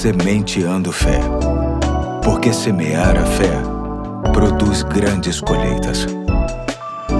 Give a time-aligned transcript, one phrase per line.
[0.00, 1.20] Sementeando Fé.
[2.24, 3.52] Porque semear a fé
[4.32, 6.06] produz grandes colheitas.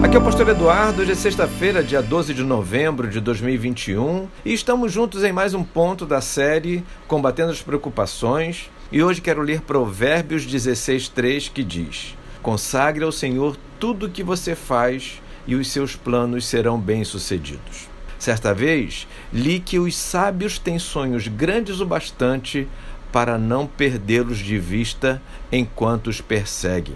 [0.02, 4.54] Aqui é o Pastor Eduardo, hoje é sexta-feira, dia 12 de novembro de 2021, e
[4.54, 8.70] estamos juntos em mais um ponto da série Combatendo as Preocupações.
[8.90, 14.54] E hoje quero ler Provérbios 16:3 que diz: Consagre ao Senhor tudo o que você
[14.54, 17.90] faz e os seus planos serão bem-sucedidos.
[18.20, 22.68] Certa vez, li que os sábios têm sonhos grandes o bastante
[23.10, 26.94] para não perdê-los de vista enquanto os perseguem.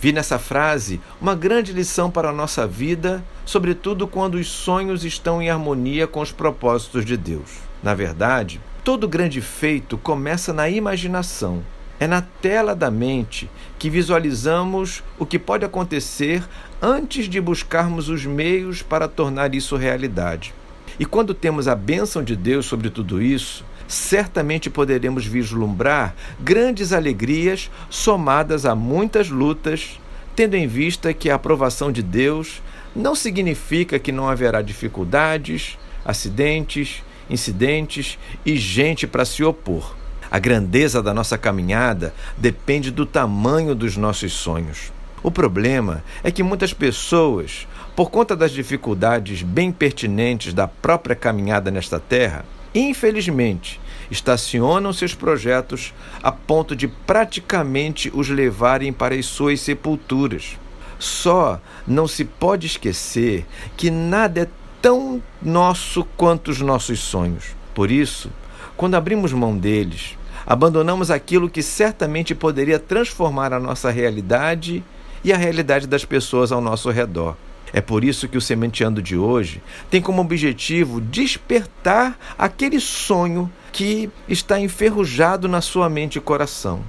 [0.00, 5.40] Vi nessa frase uma grande lição para a nossa vida, sobretudo quando os sonhos estão
[5.40, 7.58] em harmonia com os propósitos de Deus.
[7.80, 11.62] Na verdade, todo grande feito começa na imaginação.
[12.00, 16.44] É na tela da mente que visualizamos o que pode acontecer
[16.80, 20.54] antes de buscarmos os meios para tornar isso realidade.
[20.98, 27.70] E quando temos a bênção de Deus sobre tudo isso, certamente poderemos vislumbrar grandes alegrias
[27.88, 29.98] somadas a muitas lutas,
[30.36, 32.62] tendo em vista que a aprovação de Deus
[32.94, 39.96] não significa que não haverá dificuldades, acidentes, incidentes e gente para se opor.
[40.30, 44.92] A grandeza da nossa caminhada depende do tamanho dos nossos sonhos.
[45.22, 47.66] O problema é que muitas pessoas,
[47.96, 53.80] por conta das dificuldades bem pertinentes da própria caminhada nesta terra, infelizmente,
[54.10, 60.56] estacionam seus projetos a ponto de praticamente os levarem para as suas sepulturas.
[60.98, 63.46] Só não se pode esquecer
[63.76, 64.48] que nada é
[64.80, 67.56] tão nosso quanto os nossos sonhos.
[67.74, 68.30] Por isso,
[68.76, 74.82] quando abrimos mão deles, abandonamos aquilo que certamente poderia transformar a nossa realidade
[75.28, 77.36] e a realidade das pessoas ao nosso redor.
[77.70, 84.08] É por isso que o Sementeando de hoje tem como objetivo despertar aquele sonho que
[84.26, 86.80] está enferrujado na sua mente e coração.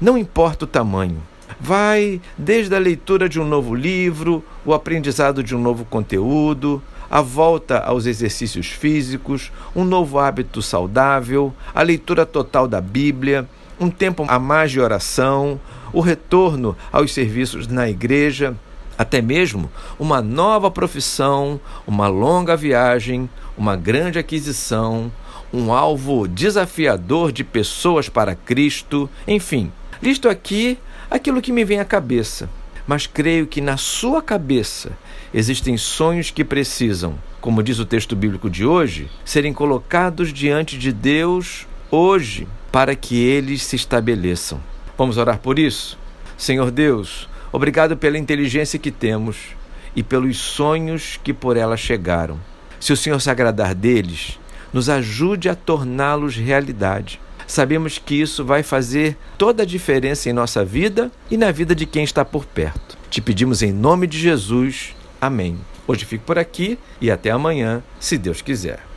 [0.00, 1.22] Não importa o tamanho.
[1.60, 7.20] Vai desde a leitura de um novo livro, o aprendizado de um novo conteúdo, a
[7.20, 14.24] volta aos exercícios físicos, um novo hábito saudável, a leitura total da Bíblia, um tempo
[14.26, 15.60] a mais de oração,
[15.94, 18.54] o retorno aos serviços na igreja,
[18.98, 25.10] até mesmo uma nova profissão, uma longa viagem, uma grande aquisição,
[25.52, 29.72] um alvo desafiador de pessoas para Cristo, enfim,
[30.02, 30.76] listo aqui
[31.08, 32.50] aquilo que me vem à cabeça.
[32.86, 34.90] Mas creio que na sua cabeça
[35.32, 40.92] existem sonhos que precisam, como diz o texto bíblico de hoje, serem colocados diante de
[40.92, 44.60] Deus hoje para que eles se estabeleçam.
[44.96, 45.98] Vamos orar por isso?
[46.36, 49.54] Senhor Deus, obrigado pela inteligência que temos
[49.96, 52.38] e pelos sonhos que por ela chegaram.
[52.78, 54.38] Se o Senhor se agradar deles,
[54.72, 57.20] nos ajude a torná-los realidade.
[57.46, 61.86] Sabemos que isso vai fazer toda a diferença em nossa vida e na vida de
[61.86, 62.96] quem está por perto.
[63.10, 64.94] Te pedimos em nome de Jesus.
[65.20, 65.58] Amém.
[65.86, 68.84] Hoje fico por aqui e até amanhã, se Deus quiser.